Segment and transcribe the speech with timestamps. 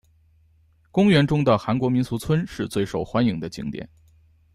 [0.89, 3.87] 公园中的韩国民俗村是受欢迎的景点。